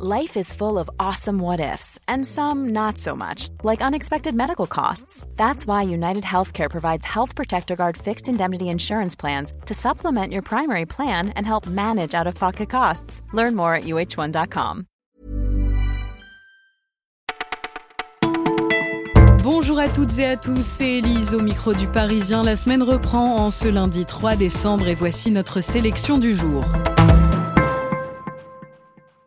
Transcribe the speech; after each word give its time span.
Life 0.00 0.36
is 0.36 0.52
full 0.52 0.78
of 0.78 0.88
awesome 1.00 1.40
what 1.40 1.58
ifs, 1.58 1.98
and 2.06 2.24
some 2.24 2.68
not 2.68 2.98
so 2.98 3.16
much, 3.16 3.48
like 3.64 3.82
unexpected 3.82 4.32
medical 4.32 4.68
costs. 4.68 5.26
That's 5.34 5.66
why 5.66 5.82
United 5.82 6.22
Healthcare 6.22 6.70
provides 6.70 7.04
Health 7.04 7.34
Protector 7.34 7.74
Guard 7.74 7.96
fixed 7.96 8.28
indemnity 8.28 8.68
insurance 8.68 9.16
plans 9.16 9.52
to 9.66 9.74
supplement 9.74 10.32
your 10.32 10.42
primary 10.42 10.86
plan 10.86 11.30
and 11.30 11.44
help 11.44 11.66
manage 11.66 12.14
out 12.14 12.28
of 12.28 12.36
pocket 12.36 12.70
costs. 12.70 13.22
Learn 13.32 13.56
more 13.56 13.74
at 13.74 13.86
uh1.com. 13.86 14.84
Bonjour 19.42 19.80
à 19.80 19.88
toutes 19.88 20.16
et 20.20 20.26
à 20.26 20.36
tous, 20.36 20.64
c'est 20.64 20.98
Elise 20.98 21.34
au 21.34 21.40
micro 21.40 21.74
du 21.74 21.88
Parisien. 21.88 22.44
La 22.44 22.54
semaine 22.54 22.84
reprend 22.84 23.34
en 23.44 23.50
ce 23.50 23.66
lundi 23.66 24.06
3 24.06 24.36
décembre 24.36 24.86
et 24.86 24.94
voici 24.94 25.32
notre 25.32 25.60
sélection 25.60 26.18
du 26.18 26.36
jour. 26.36 26.62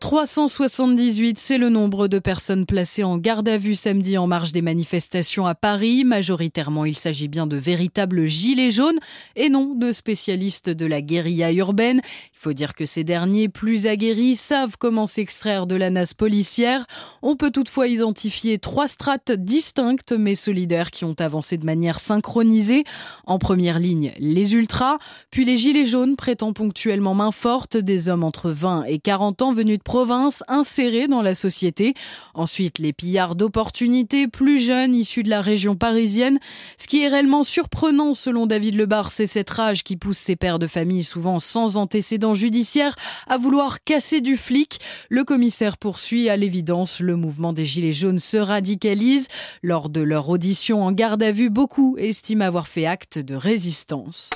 378, 0.00 1.38
c'est 1.38 1.58
le 1.58 1.68
nombre 1.68 2.08
de 2.08 2.18
personnes 2.18 2.64
placées 2.64 3.04
en 3.04 3.18
garde 3.18 3.46
à 3.50 3.58
vue 3.58 3.74
samedi 3.74 4.16
en 4.16 4.26
marge 4.26 4.50
des 4.50 4.62
manifestations 4.62 5.44
à 5.44 5.54
Paris. 5.54 6.04
Majoritairement, 6.04 6.86
il 6.86 6.96
s'agit 6.96 7.28
bien 7.28 7.46
de 7.46 7.58
véritables 7.58 8.24
gilets 8.24 8.70
jaunes 8.70 8.98
et 9.36 9.50
non 9.50 9.74
de 9.74 9.92
spécialistes 9.92 10.70
de 10.70 10.86
la 10.86 11.02
guérilla 11.02 11.52
urbaine. 11.52 12.00
Il 12.32 12.38
faut 12.38 12.54
dire 12.54 12.74
que 12.74 12.86
ces 12.86 13.04
derniers, 13.04 13.50
plus 13.50 13.86
aguerris, 13.86 14.36
savent 14.36 14.76
comment 14.78 15.04
s'extraire 15.04 15.66
de 15.66 15.76
la 15.76 15.90
nasse 15.90 16.14
policière. 16.14 16.86
On 17.20 17.36
peut 17.36 17.50
toutefois 17.50 17.86
identifier 17.86 18.58
trois 18.58 18.88
strates 18.88 19.32
distinctes 19.32 20.14
mais 20.18 20.34
solidaires 20.34 20.92
qui 20.92 21.04
ont 21.04 21.16
avancé 21.18 21.58
de 21.58 21.66
manière 21.66 22.00
synchronisée. 22.00 22.84
En 23.26 23.38
première 23.38 23.78
ligne, 23.78 24.14
les 24.18 24.54
ultras, 24.54 24.96
puis 25.30 25.44
les 25.44 25.58
gilets 25.58 25.84
jaunes 25.84 26.16
prêtant 26.16 26.54
ponctuellement 26.54 27.14
main 27.14 27.32
forte, 27.32 27.76
des 27.76 28.08
hommes 28.08 28.24
entre 28.24 28.50
20 28.50 28.84
et 28.84 28.98
40 28.98 29.42
ans 29.42 29.52
venus 29.52 29.76
de 29.76 29.82
province 29.90 30.44
insérés 30.46 31.08
dans 31.08 31.20
la 31.20 31.34
société. 31.34 31.94
Ensuite, 32.34 32.78
les 32.78 32.92
pillards 32.92 33.34
d'opportunités 33.34 34.28
plus 34.28 34.60
jeunes 34.60 34.94
issus 34.94 35.24
de 35.24 35.28
la 35.28 35.40
région 35.40 35.74
parisienne. 35.74 36.38
Ce 36.76 36.86
qui 36.86 37.02
est 37.02 37.08
réellement 37.08 37.42
surprenant 37.42 38.14
selon 38.14 38.46
David 38.46 38.76
Lebar, 38.76 39.10
c'est 39.10 39.26
cette 39.26 39.50
rage 39.50 39.82
qui 39.82 39.96
pousse 39.96 40.18
ces 40.18 40.36
pères 40.36 40.60
de 40.60 40.68
famille 40.68 41.02
souvent 41.02 41.40
sans 41.40 41.76
antécédents 41.76 42.34
judiciaires 42.34 42.94
à 43.26 43.36
vouloir 43.36 43.82
casser 43.82 44.20
du 44.20 44.36
flic. 44.36 44.78
Le 45.08 45.24
commissaire 45.24 45.76
poursuit 45.76 46.28
à 46.28 46.36
l'évidence 46.36 47.00
le 47.00 47.16
mouvement 47.16 47.52
des 47.52 47.64
Gilets 47.64 47.92
jaunes 47.92 48.20
se 48.20 48.36
radicalise. 48.36 49.26
Lors 49.60 49.88
de 49.88 50.02
leur 50.02 50.28
audition 50.28 50.84
en 50.84 50.92
garde 50.92 51.24
à 51.24 51.32
vue, 51.32 51.50
beaucoup 51.50 51.96
estiment 51.98 52.44
avoir 52.44 52.68
fait 52.68 52.86
acte 52.86 53.18
de 53.18 53.34
résistance. 53.34 54.30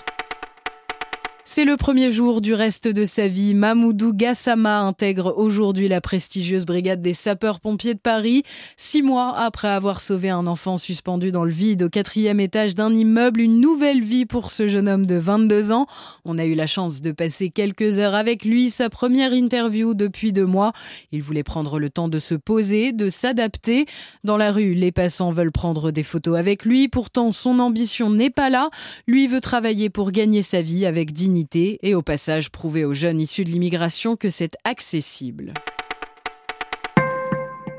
C'est 1.47 1.67
le 1.67 1.77
premier 1.77 2.11
jour 2.11 2.41
du 2.41 2.55
reste 2.55 2.89
de 2.89 3.05
sa 3.05 3.29
vie. 3.29 3.53
Mamoudou 3.53 4.15
Gassama 4.15 4.81
intègre 4.81 5.35
aujourd'hui 5.37 5.89
la 5.89 6.01
prestigieuse 6.01 6.65
brigade 6.65 7.03
des 7.03 7.13
sapeurs-pompiers 7.13 7.93
de 7.93 7.99
Paris. 7.99 8.45
Six 8.79 9.03
mois 9.03 9.37
après 9.37 9.69
avoir 9.69 10.01
sauvé 10.01 10.31
un 10.31 10.47
enfant 10.47 10.79
suspendu 10.79 11.33
dans 11.33 11.45
le 11.45 11.53
vide 11.53 11.83
au 11.83 11.91
quatrième 11.91 12.41
étage 12.41 12.75
d'un 12.75 12.95
immeuble, 12.95 13.43
une 13.43 13.61
nouvelle 13.61 14.01
vie 14.01 14.25
pour 14.25 14.51
ce 14.51 14.69
jeune 14.69 14.89
homme 14.89 15.05
de 15.05 15.17
22 15.17 15.71
ans. 15.71 15.87
On 16.25 16.39
a 16.39 16.47
eu 16.47 16.55
la 16.55 16.67
chance 16.67 17.03
de 17.03 17.13
passer 17.13 17.51
quelques 17.51 17.99
heures 17.99 18.15
avec 18.15 18.47
lui, 18.47 18.71
sa 18.71 18.89
première 18.89 19.35
interview 19.35 19.93
depuis 19.93 20.33
deux 20.33 20.47
mois. 20.47 20.73
Il 21.13 21.23
voulait 21.23 21.43
prendre 21.43 21.79
le 21.79 21.91
temps 21.91 22.09
de 22.09 22.21
se 22.21 22.35
poser, 22.35 22.93
de 22.93 23.11
s'adapter. 23.11 23.85
Dans 24.25 24.39
la 24.39 24.51
rue, 24.51 24.73
les 24.73 24.93
passants 24.93 25.31
veulent 25.31 25.53
prendre 25.53 25.91
des 25.91 26.05
photos 26.05 26.39
avec 26.39 26.65
lui. 26.65 26.89
Pourtant, 26.89 27.33
son 27.33 27.59
ambition 27.59 28.09
n'est 28.09 28.31
pas 28.31 28.49
là. 28.49 28.71
Lui 29.07 29.27
veut 29.27 29.43
travailler 29.43 29.91
pour 29.91 30.11
gagner 30.11 30.41
sa 30.41 30.63
vie 30.63 30.87
avec 30.87 31.13
dignité 31.13 31.34
et 31.83 31.95
au 31.95 32.03
passage 32.03 32.51
prouver 32.51 32.85
aux 32.85 32.95
jeunes 32.95 33.21
issus 33.21 33.45
de 33.45 33.51
l'immigration 33.51 34.17
que 34.17 34.31
c'est 34.31 34.55
accessible. 34.65 35.53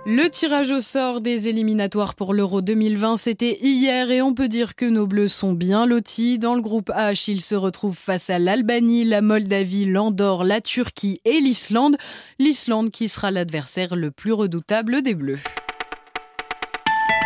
Le 0.07 0.29
tirage 0.29 0.69
au 0.69 0.81
sort 0.81 1.19
des 1.19 1.47
éliminatoires 1.47 2.13
pour 2.13 2.35
l'Euro 2.35 2.61
2020, 2.61 3.15
c'était 3.15 3.57
hier 3.59 4.11
et 4.11 4.21
on 4.21 4.35
peut 4.35 4.47
dire 4.47 4.75
que 4.75 4.85
nos 4.85 5.07
Bleus 5.07 5.29
sont 5.29 5.53
bien 5.53 5.87
lotis. 5.87 6.37
Dans 6.37 6.53
le 6.53 6.61
groupe 6.61 6.89
H, 6.89 7.31
ils 7.31 7.41
se 7.41 7.55
retrouvent 7.55 7.97
face 7.97 8.29
à 8.29 8.37
l'Albanie, 8.37 9.03
la 9.03 9.21
Moldavie, 9.21 9.85
l'Andorre, 9.85 10.43
la 10.43 10.61
Turquie 10.61 11.21
et 11.25 11.39
l'Islande. 11.39 11.97
L'Islande 12.37 12.91
qui 12.91 13.07
sera 13.07 13.31
l'adversaire 13.31 13.95
le 13.95 14.11
plus 14.11 14.33
redoutable 14.33 15.01
des 15.01 15.15
Bleus. 15.15 15.39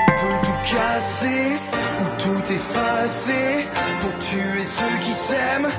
tout 0.06 0.52
casser, 0.64 1.58
tout 2.18 2.54
effacer 2.54 3.66
pour 4.00 4.18
tuer 4.20 4.64
ceux 4.64 5.06
qui 5.06 5.14
s'aiment. 5.14 5.70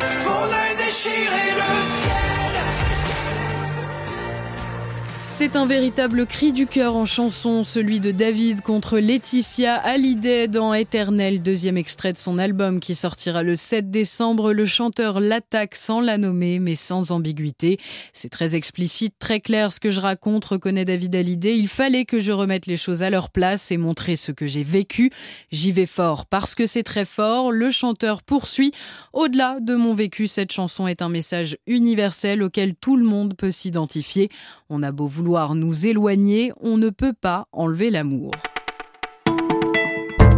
C'est 5.40 5.56
un 5.56 5.64
véritable 5.64 6.26
cri 6.26 6.52
du 6.52 6.66
cœur 6.66 6.96
en 6.96 7.06
chanson, 7.06 7.64
celui 7.64 7.98
de 7.98 8.10
David 8.10 8.60
contre 8.60 8.98
Laetitia 8.98 9.74
Hallyday 9.74 10.48
dans 10.48 10.74
Éternel, 10.74 11.40
deuxième 11.40 11.78
extrait 11.78 12.12
de 12.12 12.18
son 12.18 12.36
album 12.36 12.78
qui 12.78 12.94
sortira 12.94 13.42
le 13.42 13.56
7 13.56 13.90
décembre. 13.90 14.52
Le 14.52 14.66
chanteur 14.66 15.18
l'attaque 15.18 15.76
sans 15.76 16.02
la 16.02 16.18
nommer, 16.18 16.58
mais 16.58 16.74
sans 16.74 17.10
ambiguïté. 17.10 17.78
C'est 18.12 18.28
très 18.28 18.54
explicite, 18.54 19.14
très 19.18 19.40
clair 19.40 19.72
ce 19.72 19.80
que 19.80 19.88
je 19.88 20.02
raconte, 20.02 20.44
reconnaît 20.44 20.84
David 20.84 21.16
Hallyday. 21.16 21.56
Il 21.56 21.68
fallait 21.68 22.04
que 22.04 22.18
je 22.18 22.32
remette 22.32 22.66
les 22.66 22.76
choses 22.76 23.02
à 23.02 23.08
leur 23.08 23.30
place 23.30 23.72
et 23.72 23.78
montrer 23.78 24.16
ce 24.16 24.32
que 24.32 24.46
j'ai 24.46 24.62
vécu. 24.62 25.10
J'y 25.50 25.72
vais 25.72 25.86
fort 25.86 26.26
parce 26.26 26.54
que 26.54 26.66
c'est 26.66 26.82
très 26.82 27.06
fort. 27.06 27.50
Le 27.50 27.70
chanteur 27.70 28.22
poursuit. 28.22 28.72
Au-delà 29.14 29.58
de 29.60 29.74
mon 29.74 29.94
vécu, 29.94 30.26
cette 30.26 30.52
chanson 30.52 30.86
est 30.86 31.00
un 31.00 31.08
message 31.08 31.56
universel 31.66 32.42
auquel 32.42 32.74
tout 32.74 32.98
le 32.98 33.04
monde 33.04 33.32
peut 33.38 33.50
s'identifier. 33.50 34.28
On 34.68 34.82
a 34.82 34.92
beau 34.92 35.06
vouloir 35.06 35.29
nous 35.30 35.86
éloigner, 35.86 36.52
on 36.60 36.76
ne 36.76 36.90
peut 36.90 37.12
pas 37.12 37.46
enlever 37.52 37.90
l'amour. 37.90 38.32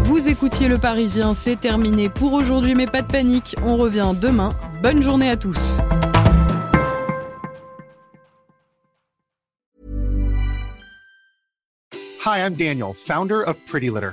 Vous 0.01 0.29
écoutiez 0.29 0.69
Le 0.69 0.77
Parisien, 0.77 1.33
c'est 1.33 1.57
terminé 1.57 2.11
pour 2.11 2.35
aujourd'hui, 2.35 2.75
mais 2.75 2.87
pas 2.87 3.01
de 3.01 3.11
panique, 3.11 3.57
on 3.65 3.77
revient 3.77 4.13
demain. 4.21 4.51
Bonne 4.83 5.03
journée 5.03 5.31
à 5.31 5.37
tous. 5.37 5.79
Hi, 12.25 12.39
I'm 12.39 12.55
Daniel, 12.55 12.93
founder 12.93 13.43
of 13.43 13.57
Pretty 13.67 13.89
Litter. 13.89 14.13